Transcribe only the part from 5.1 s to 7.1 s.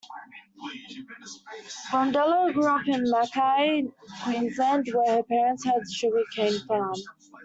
her parents had a sugar cane farm.